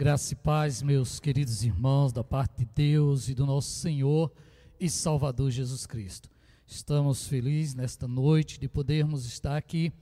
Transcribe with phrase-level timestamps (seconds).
[0.00, 4.32] Graça e paz, meus queridos irmãos, da parte de Deus e do nosso Senhor
[4.80, 6.30] e Salvador Jesus Cristo.
[6.66, 9.92] Estamos felizes nesta noite de podermos estar aqui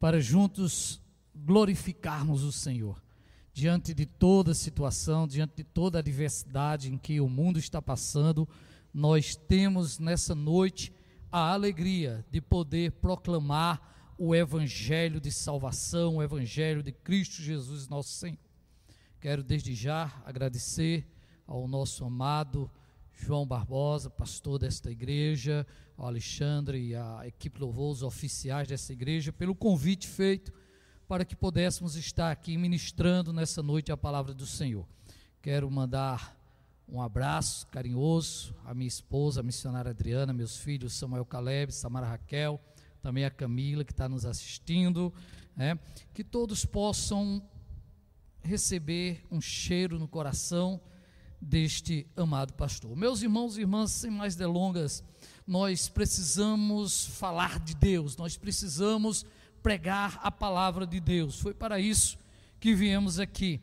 [0.00, 1.02] para juntos
[1.34, 3.02] glorificarmos o Senhor.
[3.52, 8.48] Diante de toda situação, diante de toda a adversidade em que o mundo está passando,
[8.90, 10.90] nós temos nessa noite
[11.30, 18.12] a alegria de poder proclamar o Evangelho de salvação, o Evangelho de Cristo Jesus, nosso
[18.12, 18.51] Senhor.
[19.22, 21.06] Quero desde já agradecer
[21.46, 22.68] ao nosso amado
[23.14, 25.64] João Barbosa, pastor desta igreja,
[25.96, 30.52] ao Alexandre e à equipe louvor, os oficiais dessa igreja, pelo convite feito
[31.06, 34.84] para que pudéssemos estar aqui ministrando nessa noite a palavra do Senhor.
[35.40, 36.36] Quero mandar
[36.88, 42.60] um abraço carinhoso à minha esposa, a missionária Adriana, meus filhos Samuel Caleb, Samara Raquel,
[43.00, 45.14] também a Camila que está nos assistindo,
[45.54, 45.78] né?
[46.12, 47.40] que todos possam
[48.42, 50.80] receber um cheiro no coração
[51.40, 52.96] deste amado pastor.
[52.96, 55.02] Meus irmãos e irmãs, sem mais delongas,
[55.46, 59.26] nós precisamos falar de Deus, nós precisamos
[59.62, 61.40] pregar a palavra de Deus.
[61.40, 62.18] Foi para isso
[62.60, 63.60] que viemos aqui.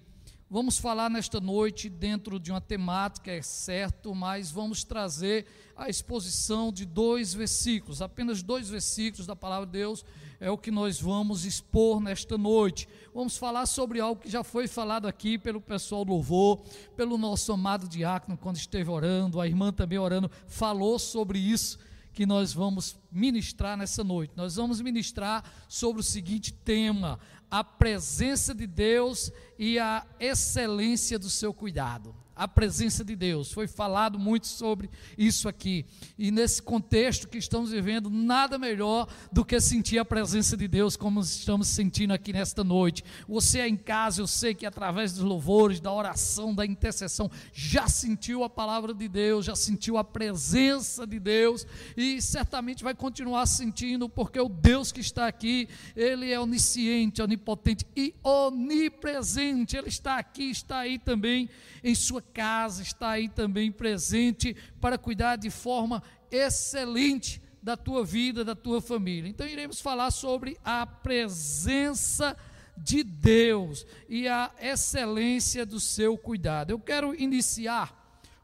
[0.50, 6.72] Vamos falar nesta noite dentro de uma temática, é certo, mas vamos trazer a exposição
[6.72, 10.04] de dois versículos, apenas dois versículos da palavra de Deus
[10.40, 12.88] é o que nós vamos expor nesta noite.
[13.14, 16.62] Vamos falar sobre algo que já foi falado aqui pelo pessoal do louvor,
[16.96, 21.78] pelo nosso amado diácono quando esteve orando, a irmã também orando, falou sobre isso
[22.14, 24.34] que nós vamos ministrar nessa noite.
[24.36, 31.30] Nós vamos ministrar sobre o seguinte tema: a presença de Deus e a excelência do
[31.30, 32.16] seu cuidado.
[32.40, 33.52] A presença de Deus.
[33.52, 35.86] Foi falado muito sobre isso aqui.
[36.18, 40.96] E nesse contexto que estamos vivendo, nada melhor do que sentir a presença de Deus
[40.96, 43.04] como estamos sentindo aqui nesta noite.
[43.28, 47.90] Você é em casa, eu sei que através dos louvores, da oração, da intercessão, já
[47.90, 51.68] sentiu a palavra de Deus, já sentiu a presença de Deus
[51.98, 57.86] e certamente vai continuar sentindo, porque o Deus que está aqui, ele é onisciente, onipotente
[57.98, 59.76] e onipresente.
[59.76, 61.50] Ele está aqui, está aí também
[61.84, 66.02] em sua casa, está aí também presente para cuidar de forma
[66.32, 69.30] excelente da tua vida, da tua família.
[69.30, 72.36] Então iremos falar sobre a presença
[72.78, 76.72] de Deus e a excelência do seu cuidado.
[76.72, 77.98] Eu quero iniciar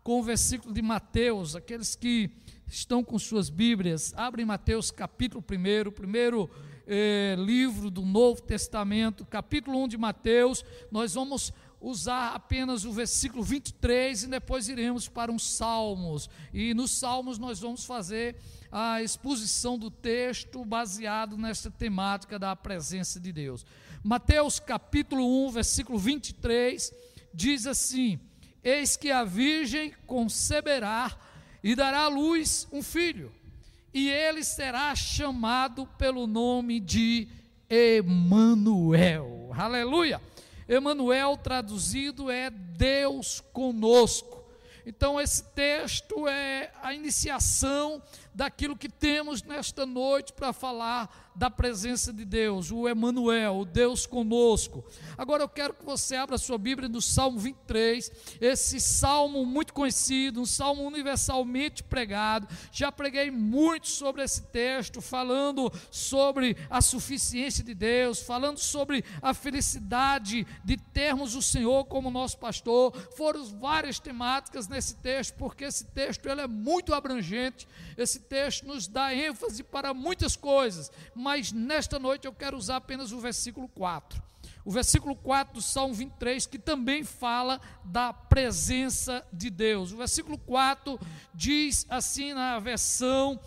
[0.03, 2.29] com o versículo de Mateus, aqueles que
[2.67, 6.49] estão com suas Bíblias, abrem Mateus capítulo 1, primeiro
[6.85, 13.43] eh, livro do Novo Testamento, capítulo 1 de Mateus, nós vamos usar apenas o versículo
[13.43, 16.29] 23 e depois iremos para os Salmos.
[16.53, 18.35] E nos Salmos nós vamos fazer
[18.71, 23.65] a exposição do texto baseado nessa temática da presença de Deus.
[24.03, 26.93] Mateus capítulo 1, versículo 23
[27.33, 28.19] diz assim:
[28.63, 31.15] Eis que a virgem conceberá
[31.63, 33.31] e dará à luz um filho
[33.95, 37.29] e ele será chamado pelo nome de
[37.69, 39.51] Emanuel.
[39.57, 40.21] Aleluia!
[40.67, 44.43] Emanuel traduzido é Deus conosco.
[44.85, 48.01] Então esse texto é a iniciação
[48.35, 54.05] daquilo que temos nesta noite para falar da presença de Deus, o Emanuel, o Deus
[54.05, 54.85] conosco.
[55.17, 60.41] Agora eu quero que você abra sua Bíblia no Salmo 23, esse salmo muito conhecido,
[60.41, 62.47] um salmo universalmente pregado.
[62.71, 69.33] Já preguei muito sobre esse texto, falando sobre a suficiência de Deus, falando sobre a
[69.33, 72.93] felicidade de termos o Senhor como nosso pastor.
[73.15, 77.67] Foram várias temáticas nesse texto, porque esse texto ele é muito abrangente.
[77.97, 83.11] Esse texto nos dá ênfase para muitas coisas mas nesta noite eu quero usar apenas
[83.11, 84.21] o versículo 4.
[84.63, 89.91] O versículo 4 do Salmo 23, que também fala da presença de Deus.
[89.91, 90.99] O versículo 4
[91.33, 93.39] diz assim na versão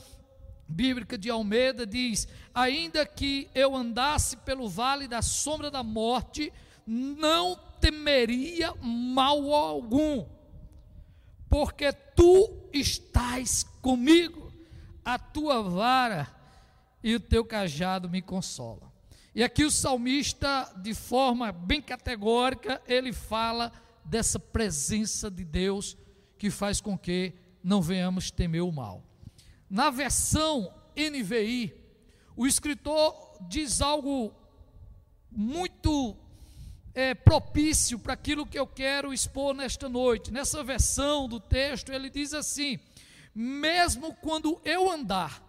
[0.69, 6.53] bíblica de Almeida: diz: Ainda que eu andasse pelo vale da sombra da morte,
[6.87, 10.25] não temeria mal algum,
[11.49, 14.48] porque tu estás comigo,
[15.15, 16.29] a tua vara
[17.03, 18.93] e o teu cajado me consola.
[19.35, 23.73] E aqui o salmista, de forma bem categórica, ele fala
[24.05, 25.97] dessa presença de Deus
[26.37, 27.33] que faz com que
[27.65, 29.03] não venhamos temer o mal.
[29.71, 31.75] Na versão NVI,
[32.37, 34.35] o escritor diz algo
[35.31, 36.19] muito
[36.93, 40.31] é, propício para aquilo que eu quero expor nesta noite.
[40.31, 42.79] Nessa versão do texto, ele diz assim:
[43.41, 45.41] Mesmo quando eu andar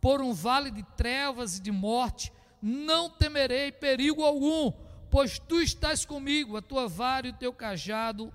[0.00, 2.32] por um vale de trevas e de morte,
[2.62, 4.70] não temerei perigo algum,
[5.10, 8.32] pois tu estás comigo, a tua vara e o teu cajado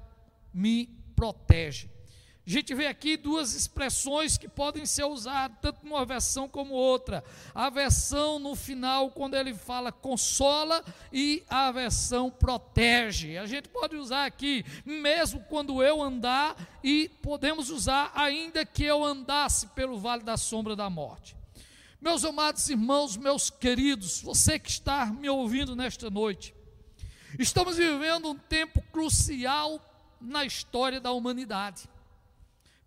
[0.53, 1.89] me protege.
[2.49, 7.23] A gente vê aqui duas expressões que podem ser usadas, tanto numa versão como outra.
[7.53, 13.37] A versão no final, quando ele fala consola, e a versão protege.
[13.37, 19.05] A gente pode usar aqui, mesmo quando eu andar, e podemos usar, ainda que eu
[19.05, 21.37] andasse pelo vale da sombra da morte.
[22.01, 26.55] Meus amados irmãos, meus queridos, você que está me ouvindo nesta noite,
[27.37, 29.79] estamos vivendo um tempo crucial
[30.19, 31.87] na história da humanidade.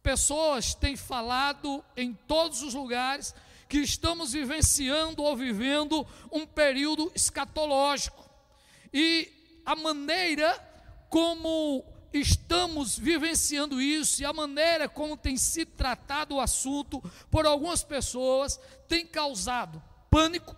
[0.02, 3.34] Pessoas têm falado em todos os lugares
[3.68, 8.28] que estamos vivenciando ou vivendo um período escatológico.
[8.92, 9.32] E
[9.64, 10.52] a maneira
[11.08, 17.82] como estamos vivenciando isso e a maneira como tem sido tratado o assunto por algumas
[17.82, 20.54] pessoas tem causado pânico,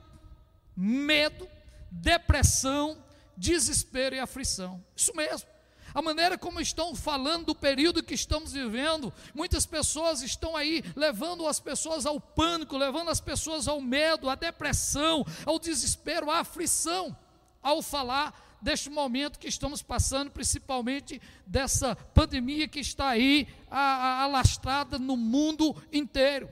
[0.76, 1.48] medo,
[1.90, 2.98] depressão,
[3.36, 4.84] desespero e aflição.
[4.96, 5.53] Isso mesmo
[5.94, 9.12] a maneira como estão falando do período que estamos vivendo.
[9.32, 14.34] Muitas pessoas estão aí levando as pessoas ao pânico, levando as pessoas ao medo, à
[14.34, 17.16] depressão, ao desespero, à aflição,
[17.62, 25.16] ao falar deste momento que estamos passando, principalmente dessa pandemia que está aí alastrada no
[25.16, 26.48] mundo inteiro.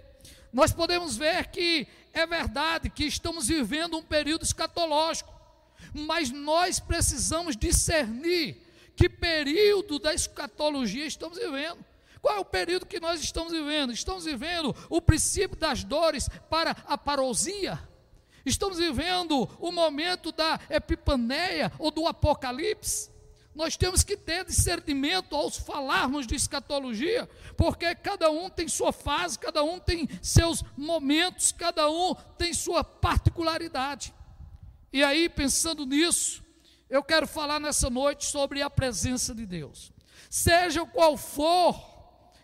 [0.52, 5.32] Nós podemos ver que é verdade que estamos vivendo um período escatológico,
[5.92, 8.61] mas nós precisamos discernir
[8.96, 11.84] que período da escatologia estamos vivendo.
[12.20, 13.92] Qual é o período que nós estamos vivendo?
[13.92, 17.80] Estamos vivendo o princípio das dores para a parousia.
[18.46, 23.10] Estamos vivendo o momento da epipaneia ou do apocalipse.
[23.54, 29.38] Nós temos que ter discernimento ao falarmos de escatologia, porque cada um tem sua fase,
[29.38, 34.14] cada um tem seus momentos, cada um tem sua particularidade.
[34.92, 36.42] E aí, pensando nisso,
[36.92, 39.90] eu quero falar nessa noite sobre a presença de Deus.
[40.28, 41.74] Seja qual for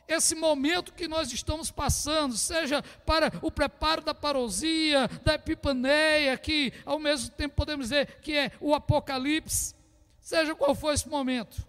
[0.09, 6.73] esse momento que nós estamos passando, seja para o preparo da parousia, da epipaneia, que
[6.87, 9.75] ao mesmo tempo podemos dizer que é o apocalipse,
[10.19, 11.69] seja qual for esse momento,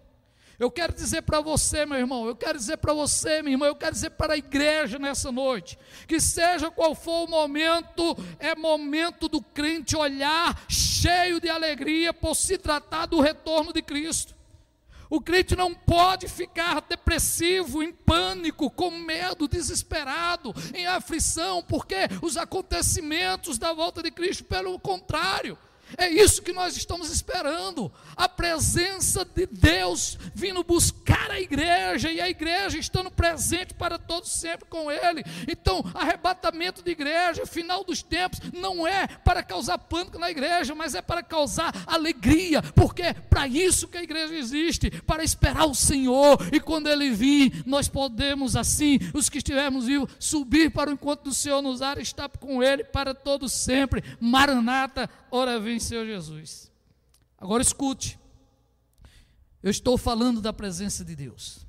[0.60, 3.74] eu quero dizer para você, meu irmão, eu quero dizer para você, minha irmã, eu
[3.74, 9.26] quero dizer para a igreja nessa noite, que seja qual for o momento, é momento
[9.26, 14.34] do crente olhar cheio de alegria por se tratar do retorno de Cristo.
[15.08, 22.36] O crente não pode ficar depressivo, em pânico, com medo, desesperado, em aflição, porque os
[22.36, 25.56] acontecimentos da volta de Cristo, pelo contrário,
[25.96, 27.90] é isso que nós estamos esperando.
[28.16, 34.30] A presença de Deus vindo buscar a igreja e a igreja estando presente para todos
[34.30, 35.24] sempre com Ele.
[35.48, 40.94] Então, arrebatamento de igreja, final dos tempos, não é para causar pânico na igreja, mas
[40.94, 45.74] é para causar alegria, porque é para isso que a igreja existe para esperar o
[45.74, 46.38] Senhor.
[46.52, 51.30] E quando Ele vir, nós podemos, assim, os que estivermos vivos, subir para o encontro
[51.30, 54.04] do Senhor, nos ar, estar com Ele para todos sempre.
[54.20, 56.70] Maranata, ora vem Senhor Jesus.
[57.38, 58.18] Agora escute.
[59.62, 61.66] Eu estou falando da presença de Deus.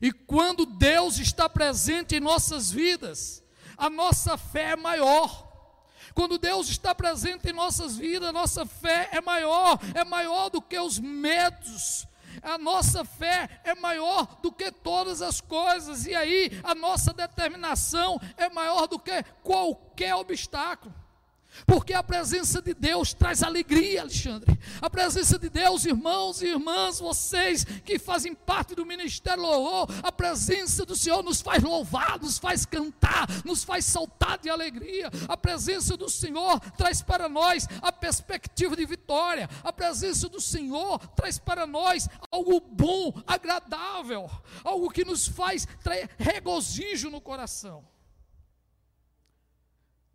[0.00, 3.42] E quando Deus está presente em nossas vidas,
[3.76, 5.46] a nossa fé é maior.
[6.14, 10.62] Quando Deus está presente em nossas vidas, a nossa fé é maior, é maior do
[10.62, 12.06] que os medos.
[12.42, 18.20] A nossa fé é maior do que todas as coisas, e aí a nossa determinação
[18.36, 20.94] é maior do que qualquer obstáculo.
[21.64, 24.58] Porque a presença de Deus traz alegria, Alexandre.
[24.80, 30.10] A presença de Deus, irmãos e irmãs, vocês que fazem parte do ministério louvor, a
[30.10, 35.10] presença do Senhor nos faz louvar, nos faz cantar, nos faz saltar de alegria.
[35.28, 39.48] A presença do Senhor traz para nós a perspectiva de vitória.
[39.62, 44.30] A presença do Senhor traz para nós algo bom, agradável,
[44.64, 45.66] algo que nos faz
[46.18, 47.95] regozijo no coração.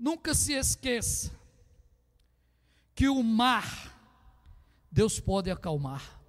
[0.02, 1.32] Nunca se esqueça
[2.96, 3.96] que o mar
[4.92, 6.20] Deus pode acalmar.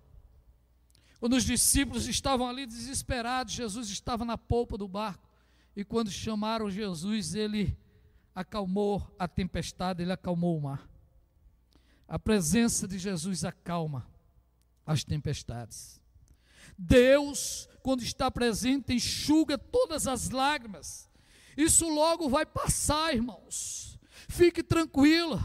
[1.19, 5.27] Quando os discípulos estavam ali desesperados, Jesus estava na polpa do barco.
[5.75, 7.75] E quando chamaram Jesus, ele
[8.35, 10.87] acalmou a tempestade, ele acalmou o mar.
[12.07, 14.07] A presença de Jesus acalma
[14.85, 15.99] as tempestades.
[16.77, 21.11] Deus, quando está presente, enxuga todas as lágrimas.
[21.57, 23.99] Isso logo vai passar, irmãos.
[24.29, 25.41] Fique tranquila.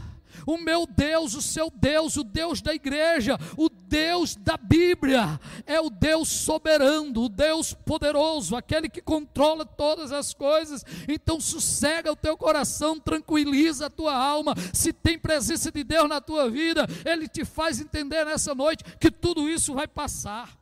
[0.46, 5.80] O meu Deus, o seu Deus, o Deus da igreja, o Deus da Bíblia, é
[5.80, 10.84] o Deus soberano, o Deus poderoso, aquele que controla todas as coisas.
[11.08, 14.54] Então sossega o teu coração, tranquiliza a tua alma.
[14.72, 19.10] Se tem presença de Deus na tua vida, ele te faz entender nessa noite que
[19.10, 20.56] tudo isso vai passar.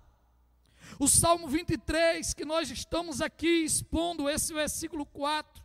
[0.99, 5.63] O Salmo 23, que nós estamos aqui expondo, esse versículo 4,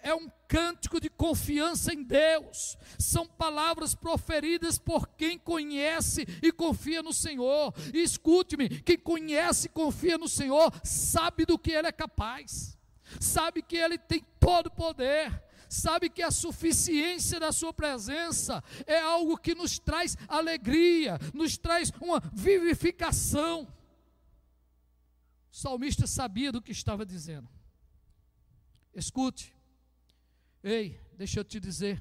[0.00, 7.02] é um cântico de confiança em Deus, são palavras proferidas por quem conhece e confia
[7.02, 7.72] no Senhor.
[7.94, 12.76] E escute-me: quem conhece e confia no Senhor sabe do que Ele é capaz,
[13.18, 19.00] sabe que Ele tem todo o poder, sabe que a suficiência da Sua presença é
[19.00, 23.66] algo que nos traz alegria, nos traz uma vivificação.
[25.58, 27.48] Salmista sabia do que estava dizendo.
[28.94, 29.52] Escute,
[30.62, 32.00] ei, deixa eu te dizer.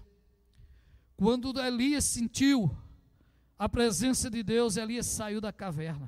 [1.16, 2.70] Quando Elias sentiu
[3.58, 6.08] a presença de Deus, Elias saiu da caverna.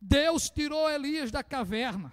[0.00, 2.10] Deus tirou Elias da caverna.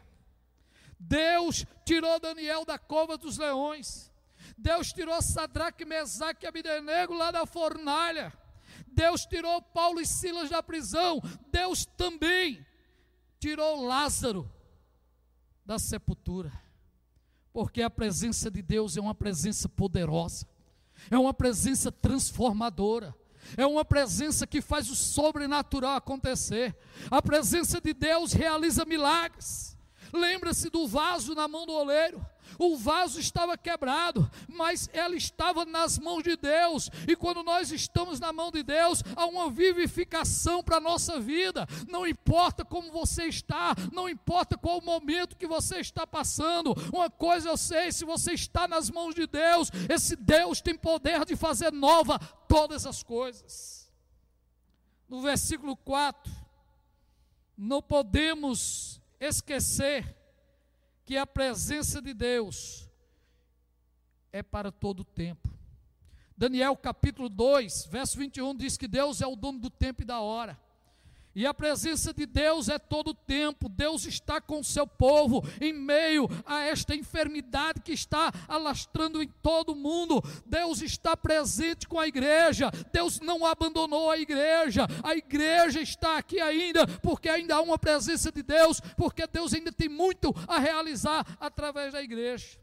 [1.00, 4.12] Deus tirou Daniel da cova dos leões.
[4.58, 8.34] Deus tirou Sadraque, Mesaque e Abidenego lá da fornalha.
[8.86, 11.22] Deus tirou Paulo e Silas da prisão.
[11.50, 12.70] Deus também
[13.42, 14.48] tirou Lázaro
[15.66, 16.54] da sepultura,
[17.52, 20.48] porque a presença de Deus é uma presença poderosa,
[21.10, 23.16] é uma presença transformadora.
[23.58, 26.78] É uma presença que faz o sobrenatural acontecer.
[27.10, 29.76] A presença de Deus realiza milagres.
[30.14, 32.24] Lembra-se do vaso na mão do oleiro.
[32.58, 36.90] O vaso estava quebrado, mas ela estava nas mãos de Deus.
[37.08, 41.68] E quando nós estamos na mão de Deus, há uma vivificação para a nossa vida.
[41.88, 46.74] Não importa como você está, não importa qual o momento que você está passando.
[46.94, 51.26] Uma coisa eu sei: se você está nas mãos de Deus, esse Deus tem poder
[51.26, 53.92] de fazer nova todas as coisas.
[55.08, 56.32] No versículo 4,
[57.58, 60.21] não podemos esquecer
[61.12, 62.90] que a presença de Deus
[64.32, 65.54] é para todo o tempo.
[66.38, 70.22] Daniel capítulo 2, verso 21 diz que Deus é o dono do tempo e da
[70.22, 70.58] hora.
[71.34, 73.70] E a presença de Deus é todo o tempo.
[73.70, 79.28] Deus está com o seu povo em meio a esta enfermidade que está alastrando em
[79.42, 80.22] todo o mundo.
[80.46, 82.70] Deus está presente com a igreja.
[82.92, 84.86] Deus não abandonou a igreja.
[85.04, 89.72] A igreja está aqui ainda porque ainda há uma presença de Deus, porque Deus ainda
[89.72, 92.60] tem muito a realizar através da igreja.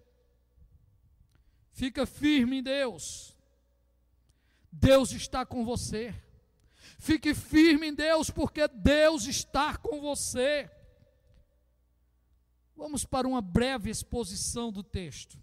[1.73, 3.35] Fica firme em Deus.
[4.71, 6.15] Deus está com você.
[6.99, 10.69] Fique firme em Deus, porque Deus está com você.
[12.77, 15.39] Vamos para uma breve exposição do texto.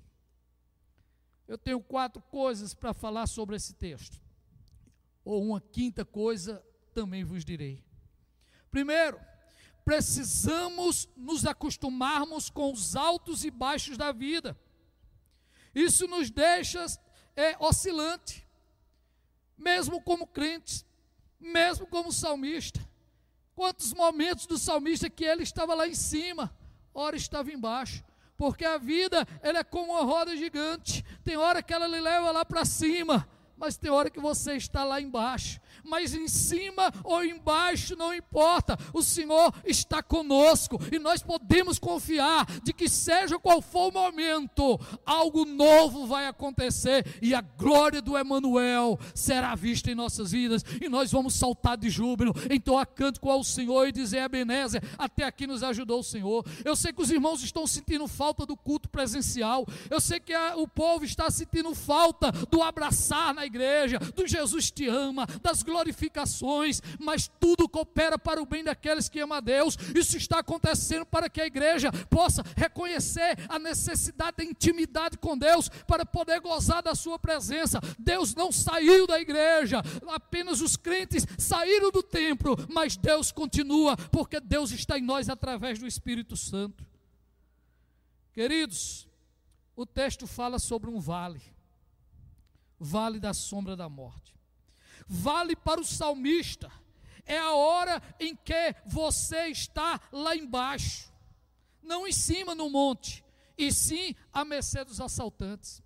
[1.47, 4.19] Eu tenho quatro coisas para falar sobre esse texto,
[5.23, 7.83] ou uma quinta coisa também vos direi.
[8.69, 9.19] Primeiro,
[9.85, 14.59] precisamos nos acostumarmos com os altos e baixos da vida.
[15.73, 16.85] Isso nos deixa
[17.35, 18.45] é, oscilante,
[19.57, 20.85] mesmo como crentes
[21.45, 22.79] mesmo como salmista.
[23.55, 26.53] Quantos momentos do salmista que ele estava lá em cima,
[26.93, 28.03] ora estava embaixo.
[28.37, 31.05] Porque a vida, ela é como uma roda gigante.
[31.23, 34.83] Tem hora que ela lhe leva lá para cima, mas tem hora que você está
[34.83, 35.59] lá embaixo.
[35.83, 40.79] Mas em cima ou embaixo, não importa, o Senhor está conosco.
[40.91, 47.05] E nós podemos confiar de que, seja qual for o momento, algo novo vai acontecer.
[47.21, 50.63] E a glória do Emanuel será vista em nossas vidas.
[50.81, 52.85] E nós vamos saltar de júbilo, então a
[53.19, 56.45] com ao Senhor e dizer: Ebenezer, até aqui nos ajudou o Senhor.
[56.63, 60.55] Eu sei que os irmãos estão sentindo falta do culto presencial, eu sei que a,
[60.55, 66.81] o povo está sentindo falta do abraçar na igreja, do Jesus te ama, das glorificações,
[66.99, 69.77] mas tudo coopera para o bem daqueles que amam a Deus.
[69.95, 75.69] Isso está acontecendo para que a igreja possa reconhecer a necessidade da intimidade com Deus,
[75.87, 77.79] para poder gozar da sua presença.
[77.97, 84.39] Deus não saiu da igreja, apenas os crentes saíram do templo, mas Deus continua, porque
[84.39, 86.85] Deus está em nós através do Espírito Santo.
[88.33, 89.07] Queridos,
[89.75, 91.41] o texto fala sobre um vale,
[92.79, 94.35] vale da sombra da morte
[95.07, 96.71] vale para o salmista.
[97.25, 101.11] É a hora em que você está lá embaixo,
[101.81, 103.23] não em cima no monte,
[103.57, 105.81] e sim à mercê dos assaltantes.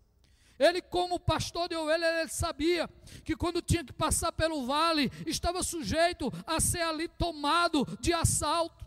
[0.58, 2.90] Ele, como pastor de ovelha, ele sabia
[3.24, 8.86] que quando tinha que passar pelo vale, estava sujeito a ser ali tomado de assalto.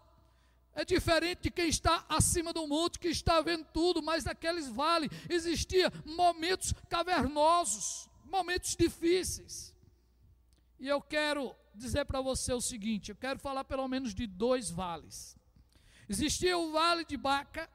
[0.75, 5.11] É diferente de quem está acima do monte, que está vendo tudo, mas naqueles vales
[5.29, 9.75] existia momentos cavernosos, momentos difíceis.
[10.81, 14.71] E eu quero dizer para você o seguinte: eu quero falar pelo menos de dois
[14.71, 15.37] vales.
[16.09, 17.69] Existia o vale de Baca,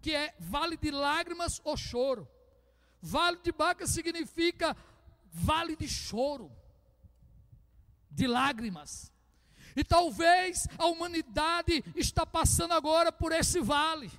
[0.00, 2.28] que é vale de lágrimas ou choro.
[3.02, 4.76] Vale de Baca significa
[5.32, 6.50] vale de choro,
[8.10, 9.12] de lágrimas.
[9.76, 14.10] E talvez a humanidade está passando agora por esse vale.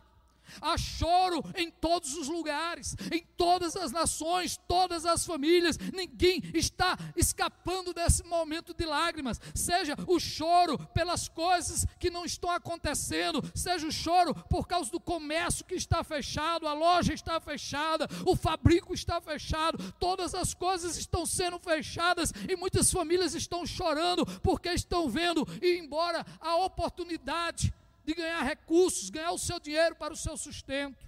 [0.61, 5.77] Há choro em todos os lugares, em todas as nações, todas as famílias.
[5.93, 9.39] Ninguém está escapando desse momento de lágrimas.
[9.53, 14.99] Seja o choro pelas coisas que não estão acontecendo, seja o choro por causa do
[14.99, 20.97] comércio que está fechado, a loja está fechada, o fabrico está fechado, todas as coisas
[20.97, 27.73] estão sendo fechadas e muitas famílias estão chorando porque estão vendo ir embora a oportunidade
[28.07, 31.05] de ganhar recursos, ganhar o seu dinheiro para o seu sustento.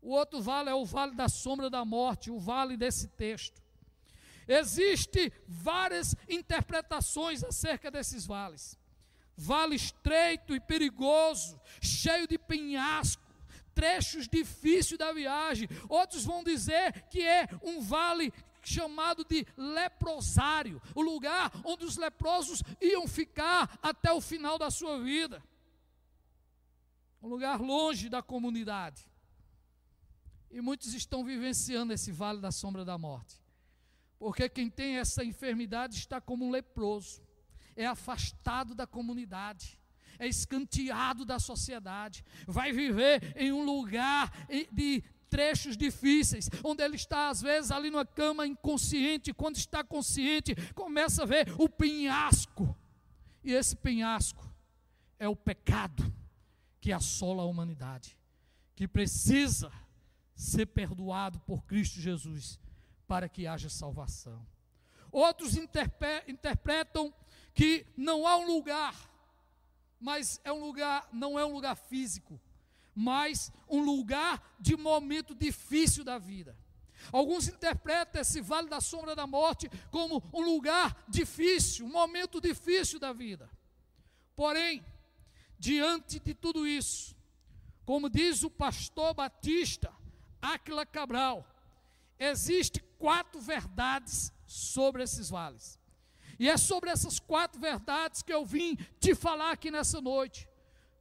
[0.00, 3.60] O outro vale é o vale da sombra da morte, o vale desse texto.
[4.48, 8.78] Existem várias interpretações acerca desses vales.
[9.36, 13.22] Vale estreito e perigoso, cheio de penhasco,
[13.74, 15.68] trechos difíceis da viagem.
[15.86, 22.62] Outros vão dizer que é um vale chamado de leprosário, o lugar onde os leprosos
[22.80, 25.42] iam ficar até o final da sua vida
[27.22, 29.04] um lugar longe da comunidade.
[30.50, 33.40] E muitos estão vivenciando esse vale da sombra da morte.
[34.18, 37.22] Porque quem tem essa enfermidade está como um leproso,
[37.76, 39.78] é afastado da comunidade,
[40.18, 44.30] é escanteado da sociedade, vai viver em um lugar
[44.72, 50.54] de trechos difíceis, onde ele está às vezes ali numa cama inconsciente, quando está consciente,
[50.74, 52.76] começa a ver o penhasco.
[53.42, 54.52] E esse penhasco
[55.18, 56.19] é o pecado
[56.80, 58.16] que assola a humanidade,
[58.74, 59.70] que precisa
[60.34, 62.58] ser perdoado por Cristo Jesus
[63.06, 64.46] para que haja salvação.
[65.12, 67.12] Outros interpretam
[67.52, 68.94] que não há um lugar,
[69.98, 72.40] mas é um lugar, não é um lugar físico,
[72.94, 76.56] mas um lugar de momento difícil da vida.
[77.12, 82.98] Alguns interpretam esse vale da sombra da morte como um lugar difícil, um momento difícil
[82.98, 83.50] da vida.
[84.36, 84.84] Porém,
[85.60, 87.14] diante de tudo isso,
[87.84, 89.92] como diz o pastor batista
[90.40, 91.46] Aquila Cabral,
[92.18, 95.78] existem quatro verdades sobre esses vales.
[96.38, 100.48] E é sobre essas quatro verdades que eu vim te falar aqui nessa noite.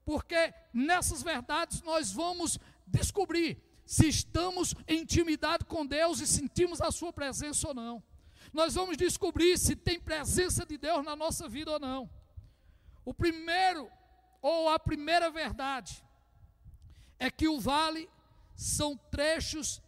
[0.04, 6.92] Porque nessas verdades nós vamos descobrir se estamos em intimidade com Deus e sentimos a
[6.92, 8.04] Sua presença ou não.
[8.52, 12.10] Nós vamos descobrir se tem presença de Deus na nossa vida ou não.
[13.06, 13.90] O primeiro
[14.42, 16.04] ou a primeira verdade,
[17.18, 18.10] é que o vale
[18.56, 19.82] são trechos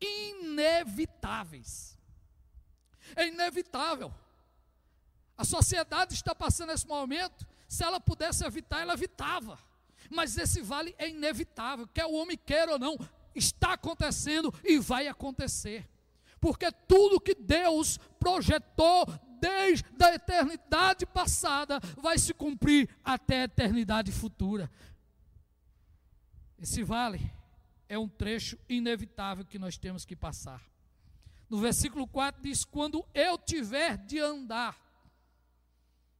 [0.00, 1.98] inevitáveis.
[3.16, 4.14] É inevitável.
[5.36, 9.58] A sociedade está passando esse momento, se ela pudesse evitar, ela evitava.
[10.10, 12.98] Mas esse vale é inevitável, quer o homem queira ou não,
[13.34, 15.88] está acontecendo e vai acontecer.
[16.40, 19.06] Porque tudo que Deus projetou
[19.40, 24.70] desde a eternidade passada vai se cumprir até a eternidade futura.
[26.58, 27.32] Esse vale
[27.88, 30.62] é um trecho inevitável que nós temos que passar.
[31.48, 34.76] No versículo 4 diz: Quando eu tiver de andar,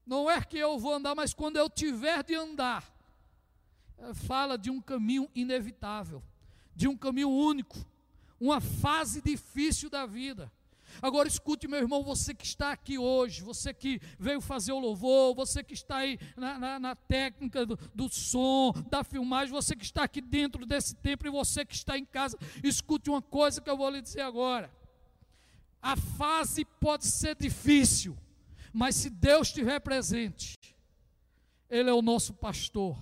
[0.06, 2.82] não é que eu vou andar, mas quando eu tiver de andar,
[4.14, 6.22] fala de um caminho inevitável,
[6.74, 7.76] de um caminho único,
[8.40, 10.50] uma fase difícil da vida.
[11.00, 15.34] Agora escute, meu irmão, você que está aqui hoje, você que veio fazer o louvor,
[15.34, 19.84] você que está aí na, na, na técnica do, do, som, da filmagem, você que
[19.84, 23.70] está aqui dentro desse templo e você que está em casa, escute uma coisa que
[23.70, 24.70] eu vou lhe dizer agora.
[25.80, 28.16] A fase pode ser difícil,
[28.72, 30.54] mas se Deus estiver presente,
[31.70, 32.98] Ele é o nosso pastor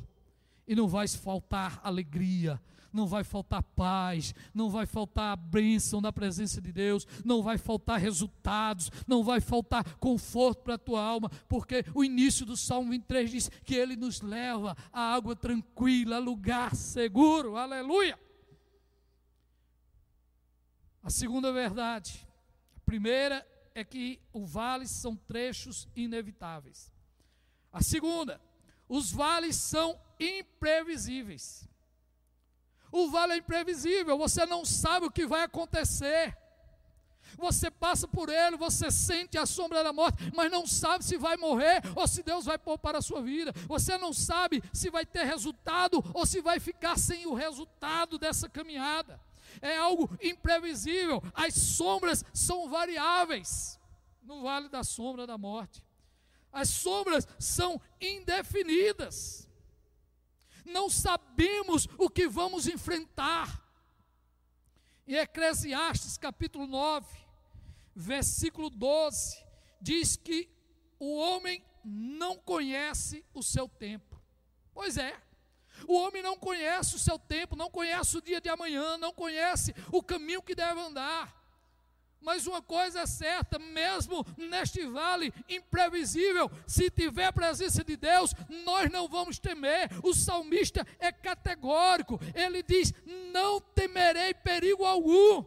[0.66, 2.60] e não vai faltar alegria,
[2.92, 7.58] não vai faltar paz, não vai faltar a bênção da presença de Deus, não vai
[7.58, 12.90] faltar resultados, não vai faltar conforto para a tua alma, porque o início do Salmo
[12.90, 18.18] 23 diz que ele nos leva a água tranquila, a lugar seguro, aleluia.
[21.02, 22.26] A segunda verdade,
[22.76, 26.90] a primeira é que o vale são trechos inevitáveis.
[27.72, 28.40] A segunda,
[28.88, 31.65] os vales são imprevisíveis.
[32.98, 36.34] O vale é imprevisível, você não sabe o que vai acontecer.
[37.36, 41.36] Você passa por ele, você sente a sombra da morte, mas não sabe se vai
[41.36, 43.52] morrer ou se Deus vai poupar a sua vida.
[43.66, 48.48] Você não sabe se vai ter resultado ou se vai ficar sem o resultado dessa
[48.48, 49.20] caminhada.
[49.60, 53.78] É algo imprevisível, as sombras são variáveis.
[54.22, 55.84] no vale da sombra da morte.
[56.50, 59.46] As sombras são indefinidas.
[60.66, 63.64] Não sabemos o que vamos enfrentar.
[65.06, 67.06] Em Eclesiastes capítulo 9,
[67.94, 69.44] versículo 12,
[69.80, 70.50] diz que
[70.98, 74.20] o homem não conhece o seu tempo.
[74.74, 75.16] Pois é,
[75.86, 79.72] o homem não conhece o seu tempo, não conhece o dia de amanhã, não conhece
[79.92, 81.35] o caminho que deve andar.
[82.20, 88.90] Mas uma coisa é certa, mesmo neste vale imprevisível, se tiver presença de Deus, nós
[88.90, 89.88] não vamos temer.
[90.02, 92.92] O salmista é categórico, ele diz:
[93.32, 95.44] Não temerei perigo algum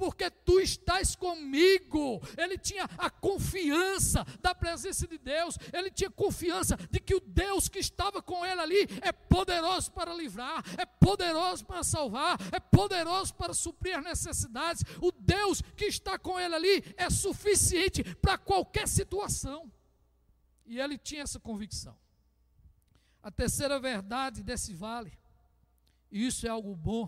[0.00, 2.22] porque tu estás comigo.
[2.38, 7.68] Ele tinha a confiança da presença de Deus, ele tinha confiança de que o Deus
[7.68, 13.34] que estava com ele ali é poderoso para livrar, é poderoso para salvar, é poderoso
[13.34, 14.82] para suprir as necessidades.
[15.02, 19.70] O Deus que está com ele ali é suficiente para qualquer situação.
[20.64, 21.94] E ele tinha essa convicção.
[23.22, 25.12] A terceira verdade desse vale,
[26.10, 27.06] e isso é algo bom,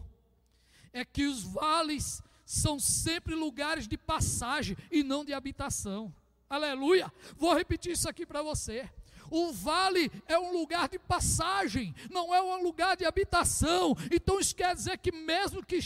[0.93, 2.23] é que os vales
[2.53, 6.15] são sempre lugares de passagem e não de habitação.
[6.49, 7.11] Aleluia!
[7.37, 8.89] Vou repetir isso aqui para você.
[9.31, 13.97] O vale é um lugar de passagem, não é um lugar de habitação.
[14.11, 15.77] Então isso quer dizer que, mesmo que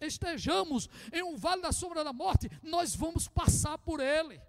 [0.00, 4.40] estejamos em um vale da sombra da morte, nós vamos passar por ele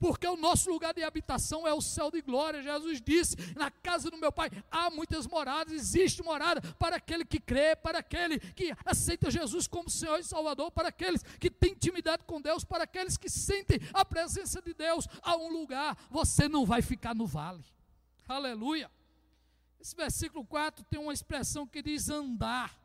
[0.00, 2.62] porque o nosso lugar de habitação é o céu de glória.
[2.62, 7.38] Jesus disse: Na casa do meu Pai há muitas moradas, existe morada para aquele que
[7.38, 12.24] crê, para aquele que aceita Jesus como Senhor e Salvador, para aqueles que têm intimidade
[12.24, 15.06] com Deus, para aqueles que sentem a presença de Deus.
[15.22, 17.62] Há um lugar, você não vai ficar no vale.
[18.26, 18.90] Aleluia.
[19.78, 22.79] Esse versículo 4 tem uma expressão que diz andar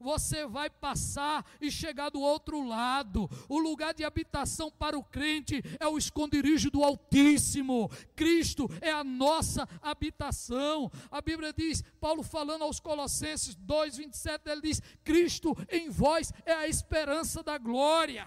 [0.00, 3.28] você vai passar e chegar do outro lado.
[3.48, 7.88] O lugar de habitação para o crente é o esconderijo do Altíssimo.
[8.16, 10.90] Cristo é a nossa habitação.
[11.10, 16.66] A Bíblia diz, Paulo falando aos Colossenses 2:27, ele diz: "Cristo em vós é a
[16.66, 18.26] esperança da glória".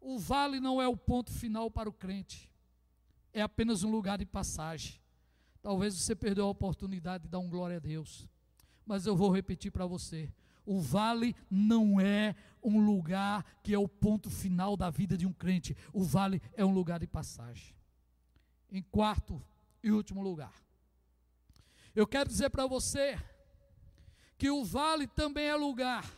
[0.00, 2.50] O vale não é o ponto final para o crente.
[3.32, 5.00] É apenas um lugar de passagem.
[5.62, 8.28] Talvez você perdeu a oportunidade de dar um glória a Deus.
[8.84, 10.30] Mas eu vou repetir para você:
[10.64, 15.32] o vale não é um lugar que é o ponto final da vida de um
[15.32, 15.76] crente.
[15.92, 17.74] O vale é um lugar de passagem.
[18.70, 19.42] Em quarto
[19.82, 20.54] e último lugar,
[21.94, 23.18] eu quero dizer para você
[24.36, 26.10] que o vale também é lugar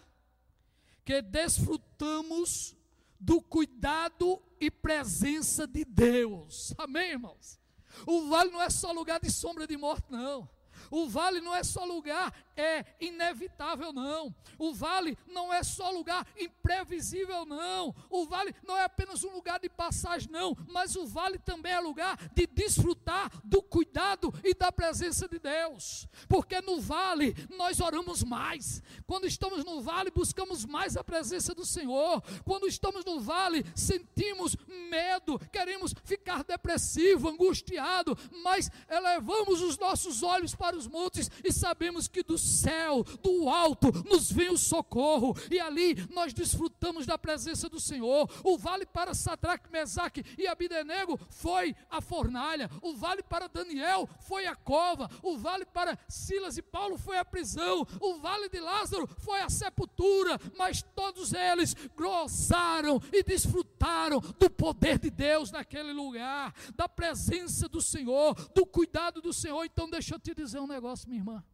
[1.05, 2.75] que desfrutamos
[3.21, 6.75] do cuidado e presença de Deus.
[6.77, 7.61] Amém, irmãos?
[8.07, 10.49] O vale não é só lugar de sombra de morte, não.
[10.91, 14.35] O vale não é só lugar, é inevitável, não.
[14.59, 17.95] O vale não é só lugar imprevisível, não.
[18.09, 20.57] O vale não é apenas um lugar de passagem, não.
[20.69, 26.09] Mas o vale também é lugar de desfrutar do cuidado e da presença de Deus.
[26.29, 28.83] Porque no vale nós oramos mais.
[29.07, 32.23] Quando estamos no vale, buscamos mais a presença do Senhor.
[32.45, 34.57] Quando estamos no vale, sentimos
[34.91, 42.09] medo, queremos ficar depressivo, angustiado, mas elevamos os nossos olhos para os montes e sabemos
[42.09, 47.69] que do céu, do alto, nos vem o socorro, e ali nós desfrutamos da presença
[47.69, 48.31] do Senhor.
[48.45, 54.47] O vale para Sadraque, Mesaque e Abidenego foi a fornalha, o vale para Daniel foi
[54.47, 59.09] a cova, o vale para Silas e Paulo foi a prisão, o vale de Lázaro
[59.19, 66.55] foi a sepultura, mas todos eles gozaram e desfrutaram do poder de Deus naquele lugar,
[66.75, 69.65] da presença do Senhor, do cuidado do Senhor.
[69.65, 71.45] Então, deixa eu te dizer um negócio, minha irmã.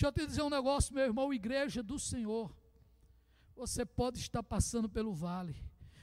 [0.00, 2.54] Deixa eu te dizer um negócio, meu irmão, igreja do Senhor.
[3.54, 5.54] Você pode estar passando pelo vale,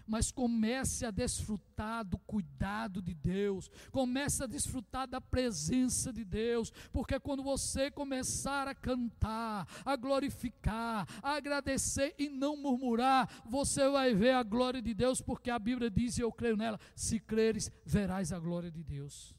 [0.06, 6.72] mas comece a desfrutar do cuidado de Deus, comece a desfrutar da presença de Deus,
[6.92, 14.14] porque quando você começar a cantar, a glorificar, a agradecer e não murmurar, você vai
[14.14, 17.72] ver a glória de Deus, porque a Bíblia diz, e eu creio nela: se creres,
[17.84, 19.36] verás a glória de Deus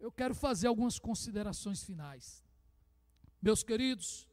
[0.00, 2.42] eu quero fazer algumas considerações finais.
[3.40, 4.26] Meus queridos,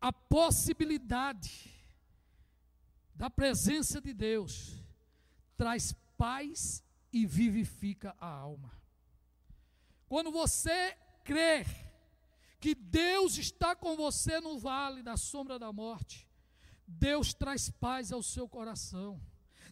[0.00, 1.72] a possibilidade
[3.14, 4.74] da presença de Deus
[5.56, 8.70] traz paz e vivifica a alma.
[10.06, 11.64] Quando você crê
[12.60, 16.28] que Deus está com você no vale da sombra da morte,
[16.86, 19.20] Deus traz paz ao seu coração.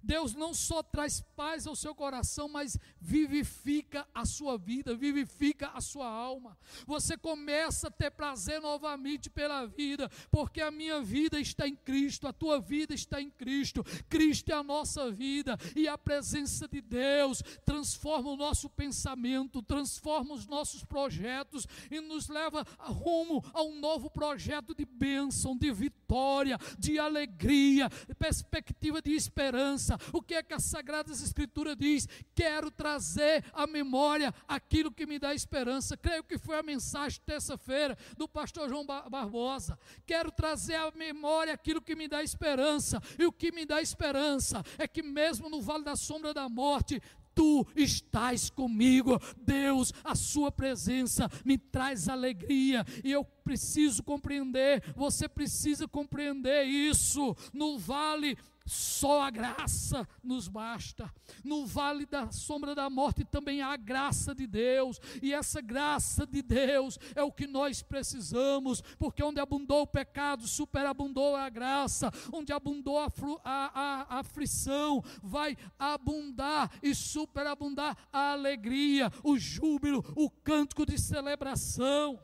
[0.02, 5.80] Deus não só traz paz ao seu coração, mas vivifica a sua vida, vivifica a
[5.80, 6.56] sua alma.
[6.86, 12.26] Você começa a ter prazer novamente pela vida, porque a minha vida está em Cristo,
[12.26, 13.84] a tua vida está em Cristo.
[14.08, 20.34] Cristo é a nossa vida e a presença de Deus transforma o nosso pensamento, transforma
[20.34, 26.58] os nossos projetos e nos leva rumo a um novo projeto de bênção, de vitória,
[26.78, 29.83] de alegria, perspectiva de esperança.
[30.12, 32.08] O que é que a Sagradas Escritura diz?
[32.34, 35.96] Quero trazer à memória aquilo que me dá esperança.
[35.96, 39.78] Creio que foi a mensagem terça-feira do pastor João Barbosa.
[40.06, 43.00] Quero trazer à memória aquilo que me dá esperança.
[43.18, 47.00] E o que me dá esperança é que mesmo no vale da sombra da morte,
[47.34, 49.20] tu estás comigo.
[49.36, 57.36] Deus, a sua presença me traz alegria e eu preciso compreender, você precisa compreender isso.
[57.52, 61.12] No vale só a graça nos basta.
[61.44, 66.26] No vale da sombra da morte também há a graça de Deus, e essa graça
[66.26, 72.10] de Deus é o que nós precisamos, porque onde abundou o pecado, superabundou a graça,
[72.32, 73.08] onde abundou a,
[73.44, 82.18] a, a aflição, vai abundar e superabundar a alegria, o júbilo, o cântico de celebração.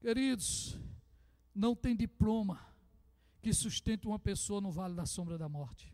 [0.00, 0.76] Queridos,
[1.54, 2.71] não tem diploma
[3.42, 5.92] que sustente uma pessoa no vale da sombra da morte.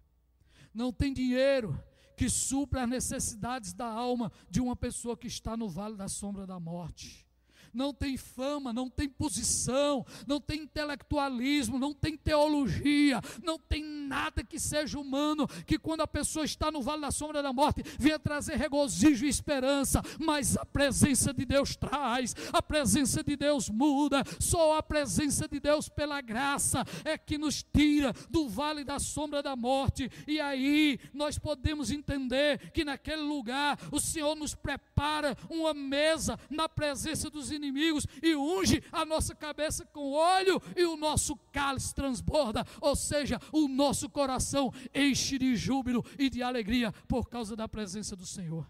[0.72, 1.82] Não tem dinheiro
[2.16, 6.46] que supra as necessidades da alma de uma pessoa que está no vale da sombra
[6.46, 7.27] da morte
[7.72, 14.44] não tem fama, não tem posição, não tem intelectualismo, não tem teologia, não tem nada
[14.44, 18.18] que seja humano, que quando a pessoa está no vale da sombra da morte, venha
[18.18, 24.22] trazer regozijo e esperança, mas a presença de Deus traz, a presença de Deus muda,
[24.40, 29.42] só a presença de Deus pela graça é que nos tira do vale da sombra
[29.42, 35.74] da morte, e aí nós podemos entender que naquele lugar o Senhor nos prepara uma
[35.74, 41.36] mesa na presença dos inimigos e unge a nossa cabeça com óleo e o nosso
[41.52, 47.54] cálice transborda, ou seja, o nosso coração enche de júbilo e de alegria por causa
[47.54, 48.68] da presença do Senhor.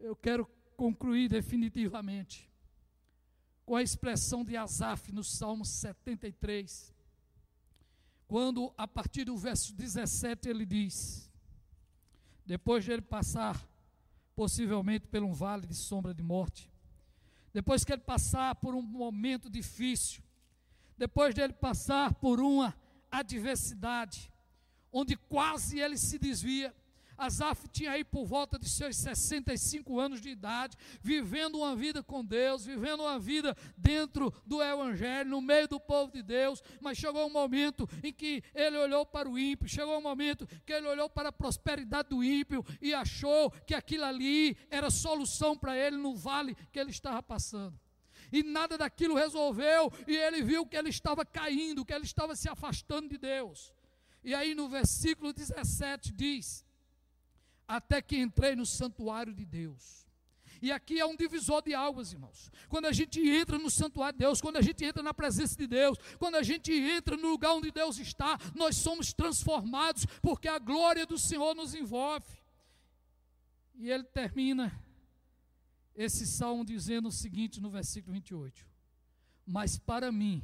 [0.00, 2.50] Eu quero concluir definitivamente
[3.64, 6.94] com a expressão de Asaf no Salmo 73,
[8.28, 11.30] quando a partir do verso 17 ele diz:
[12.44, 13.68] depois de ele passar
[14.36, 16.70] possivelmente por um vale de sombra de morte,
[17.56, 20.22] depois que ele passar por um momento difícil,
[20.98, 22.76] depois de ele passar por uma
[23.10, 24.30] adversidade,
[24.92, 26.76] onde quase ele se desvia,
[27.16, 32.24] Asaf tinha aí por volta de seus 65 anos de idade, vivendo uma vida com
[32.24, 37.26] Deus, vivendo uma vida dentro do Evangelho, no meio do povo de Deus, mas chegou
[37.26, 41.08] um momento em que ele olhou para o ímpio, chegou um momento que ele olhou
[41.08, 46.14] para a prosperidade do ímpio e achou que aquilo ali era solução para ele no
[46.14, 47.78] vale que ele estava passando
[48.32, 52.48] e nada daquilo resolveu, e ele viu que ele estava caindo, que ele estava se
[52.48, 53.72] afastando de Deus.
[54.22, 56.65] E aí no versículo 17 diz:
[57.66, 60.06] até que entrei no santuário de Deus.
[60.62, 62.50] E aqui é um divisor de águas, irmãos.
[62.68, 65.66] Quando a gente entra no santuário de Deus, quando a gente entra na presença de
[65.66, 70.58] Deus, quando a gente entra no lugar onde Deus está, nós somos transformados, porque a
[70.58, 72.26] glória do Senhor nos envolve.
[73.74, 74.72] E ele termina
[75.94, 78.66] esse salmo dizendo o seguinte no versículo 28:
[79.44, 80.42] Mas para mim,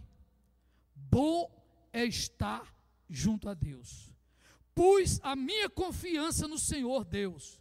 [0.94, 1.50] bom
[1.90, 2.74] é estar
[3.08, 4.11] junto a Deus
[4.74, 7.60] pus a minha confiança no Senhor Deus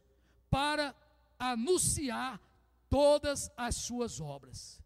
[0.49, 0.95] para
[1.37, 2.39] anunciar
[2.89, 4.81] todas as suas obras.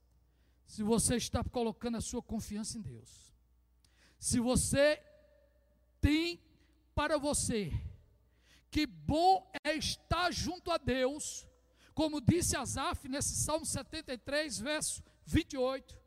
[0.66, 3.34] Se você está colocando a sua confiança em Deus,
[4.20, 5.02] se você
[6.02, 6.40] tem
[6.94, 7.72] para você
[8.72, 11.48] que bom é estar junto a Deus,
[11.94, 15.98] como disse Asaf nesse Salmo 73, verso 28,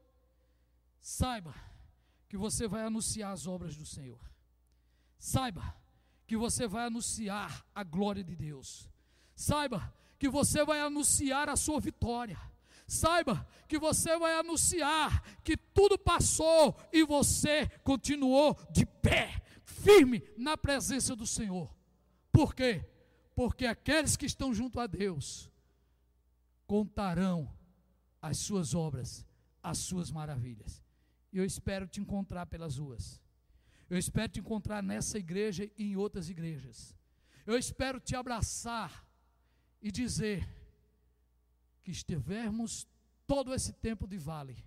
[1.01, 1.55] saiba
[2.29, 4.21] que você vai anunciar as obras do Senhor.
[5.19, 5.75] Saiba
[6.29, 8.87] que você vai anunciar a glória de Deus.
[9.35, 12.38] Saiba que você vai anunciar a sua vitória.
[12.87, 20.55] Saiba que você vai anunciar que tudo passou e você continuou de pé, firme na
[20.57, 21.75] presença do Senhor.
[22.31, 22.85] Por quê?
[23.35, 25.51] Porque aqueles que estão junto a Deus
[26.67, 27.51] contarão
[28.21, 29.25] as suas obras,
[29.62, 30.83] as suas maravilhas.
[31.33, 33.19] E eu espero te encontrar pelas ruas.
[33.88, 36.94] Eu espero te encontrar nessa igreja e em outras igrejas.
[37.46, 39.07] Eu espero te abraçar
[39.81, 40.46] e dizer
[41.83, 42.87] que estivermos
[43.27, 44.62] todo esse tempo de vale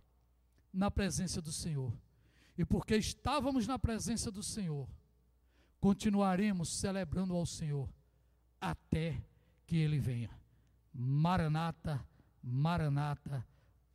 [0.74, 1.94] na presença do Senhor.
[2.58, 4.90] E porque estávamos na presença do Senhor,
[5.80, 7.90] continuaremos celebrando ao Senhor
[8.60, 9.24] até
[9.66, 10.30] que Ele venha.
[10.94, 12.04] Maranata,
[12.42, 13.46] Maranata,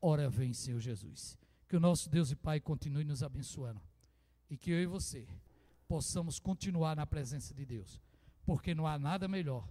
[0.00, 1.36] ora vem, Senhor Jesus.
[1.68, 3.80] Que o nosso Deus e Pai continue nos abençoando.
[4.48, 5.26] E que eu e você
[5.88, 8.00] possamos continuar na presença de Deus.
[8.44, 9.68] Porque não há nada melhor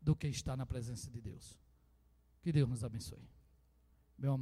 [0.00, 1.58] do que estar na presença de Deus.
[2.42, 3.33] Que Deus nos abençoe.